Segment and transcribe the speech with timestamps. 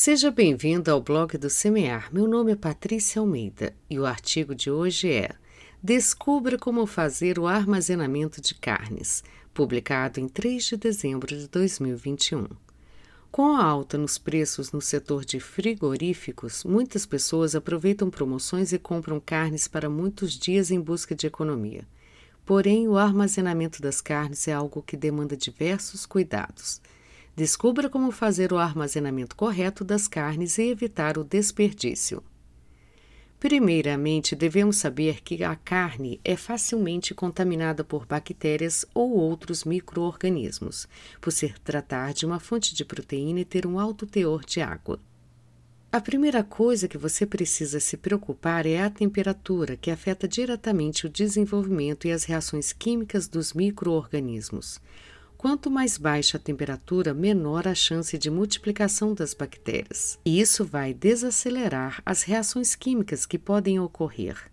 [0.00, 2.08] Seja bem-vindo ao blog do Semear.
[2.14, 5.30] Meu nome é Patrícia Almeida e o artigo de hoje é
[5.82, 12.46] Descubra como fazer o armazenamento de carnes, publicado em 3 de dezembro de 2021.
[13.32, 19.18] Com a alta nos preços no setor de frigoríficos, muitas pessoas aproveitam promoções e compram
[19.18, 21.84] carnes para muitos dias em busca de economia.
[22.46, 26.80] Porém, o armazenamento das carnes é algo que demanda diversos cuidados.
[27.38, 32.20] Descubra como fazer o armazenamento correto das carnes e evitar o desperdício.
[33.38, 40.88] Primeiramente, devemos saber que a carne é facilmente contaminada por bactérias ou outros microorganismos,
[41.20, 44.98] por se tratar de uma fonte de proteína e ter um alto teor de água.
[45.92, 51.08] A primeira coisa que você precisa se preocupar é a temperatura, que afeta diretamente o
[51.08, 54.80] desenvolvimento e as reações químicas dos microorganismos.
[55.38, 60.18] Quanto mais baixa a temperatura, menor a chance de multiplicação das bactérias.
[60.24, 64.50] E isso vai desacelerar as reações químicas que podem ocorrer.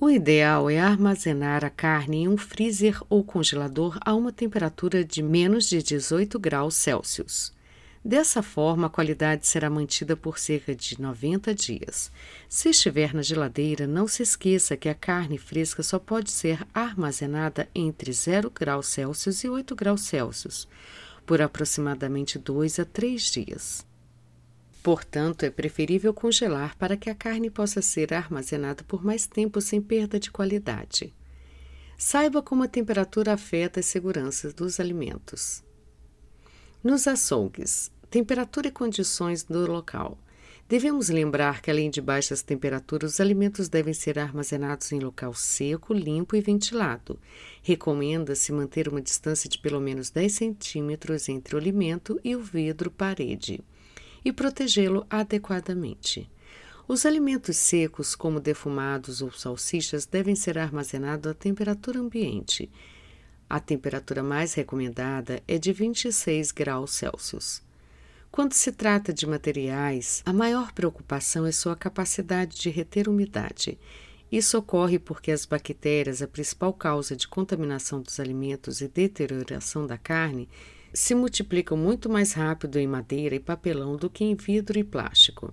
[0.00, 5.22] O ideal é armazenar a carne em um freezer ou congelador a uma temperatura de
[5.22, 7.52] menos de 18 graus Celsius.
[8.04, 12.10] Dessa forma, a qualidade será mantida por cerca de 90 dias.
[12.48, 17.68] Se estiver na geladeira, não se esqueça que a carne fresca só pode ser armazenada
[17.72, 20.66] entre 0 graus Celsius e 8 graus Celsius,
[21.24, 23.86] por aproximadamente 2 a 3 dias.
[24.82, 29.80] Portanto, é preferível congelar para que a carne possa ser armazenada por mais tempo sem
[29.80, 31.14] perda de qualidade.
[31.96, 35.62] Saiba como a temperatura afeta as seguranças dos alimentos.
[36.82, 40.18] Nos açougues, temperatura e condições do local.
[40.68, 45.94] Devemos lembrar que, além de baixas temperaturas, os alimentos devem ser armazenados em local seco,
[45.94, 47.18] limpo e ventilado.
[47.62, 52.90] Recomenda-se manter uma distância de pelo menos 10 centímetros entre o alimento e o vidro
[52.90, 53.64] parede
[54.22, 56.30] e protegê-lo adequadamente.
[56.86, 62.70] Os alimentos secos, como defumados ou salsichas, devem ser armazenados a temperatura ambiente
[63.52, 67.60] a temperatura mais recomendada é de 26 graus Celsius.
[68.32, 73.78] Quando se trata de materiais, a maior preocupação é sua capacidade de reter umidade.
[74.32, 79.98] Isso ocorre porque as bactérias, a principal causa de contaminação dos alimentos e deterioração da
[79.98, 80.48] carne,
[80.94, 85.52] se multiplicam muito mais rápido em madeira e papelão do que em vidro e plástico.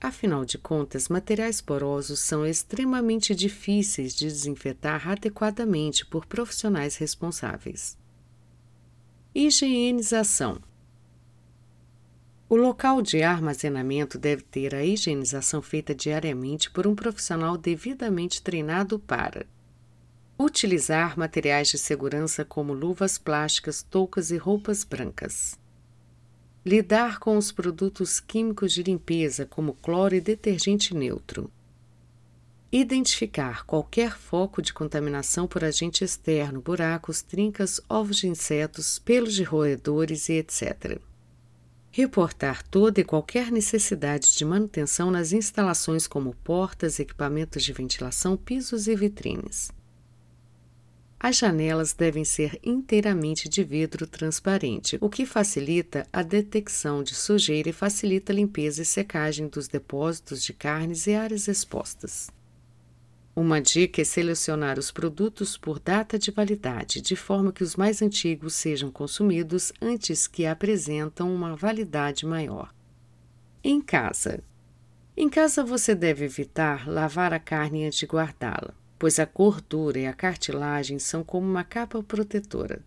[0.00, 7.98] Afinal de contas, materiais porosos são extremamente difíceis de desinfetar adequadamente por profissionais responsáveis.
[9.34, 10.60] Higienização
[12.48, 18.98] o local de armazenamento deve ter a higienização feita diariamente por um profissional devidamente treinado
[18.98, 19.46] para
[20.38, 25.58] utilizar materiais de segurança como luvas plásticas, toucas e roupas brancas
[26.66, 31.48] lidar com os produtos químicos de limpeza, como cloro e detergente neutro.
[32.72, 39.44] Identificar qualquer foco de contaminação por agente externo, buracos, trincas, ovos de insetos, pelos de
[39.44, 41.00] roedores e etc.
[41.98, 48.86] Reportar toda e qualquer necessidade de manutenção nas instalações como portas, equipamentos de ventilação, pisos
[48.86, 49.72] e vitrines.
[51.18, 57.70] As janelas devem ser inteiramente de vidro transparente, o que facilita a detecção de sujeira
[57.70, 62.28] e facilita a limpeza e secagem dos depósitos de carnes e áreas expostas.
[63.36, 68.02] Uma dica é selecionar os produtos por data de validade, de forma que os mais
[68.02, 72.74] antigos sejam consumidos antes que apresentam uma validade maior.
[73.62, 74.42] Em casa.
[75.16, 80.06] Em casa você deve evitar lavar a carne antes de guardá-la pois a gordura e
[80.06, 82.80] a cartilagem são como uma capa protetora.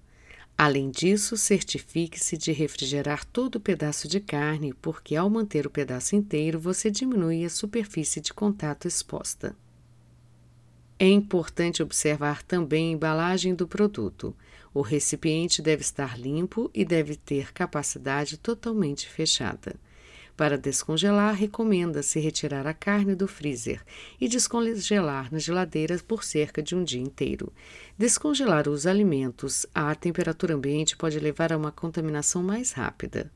[0.57, 6.15] Além disso, certifique-se de refrigerar todo o pedaço de carne, porque ao manter o pedaço
[6.15, 9.55] inteiro, você diminui a superfície de contato exposta.
[11.01, 14.35] É importante observar também a embalagem do produto.
[14.73, 19.77] O recipiente deve estar limpo e deve ter capacidade totalmente fechada.
[20.35, 23.81] Para descongelar, recomenda-se retirar a carne do freezer
[24.19, 27.51] e descongelar na geladeira por cerca de um dia inteiro.
[27.97, 33.31] Descongelar os alimentos à temperatura ambiente pode levar a uma contaminação mais rápida.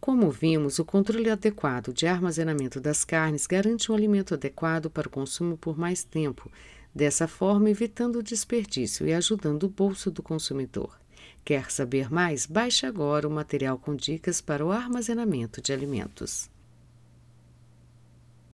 [0.00, 5.10] Como vimos, o controle adequado de armazenamento das carnes garante um alimento adequado para o
[5.10, 6.50] consumo por mais tempo,
[6.94, 10.98] dessa forma evitando o desperdício e ajudando o bolso do consumidor.
[11.44, 12.46] Quer saber mais?
[12.46, 16.48] Baixe agora o material com dicas para o armazenamento de alimentos.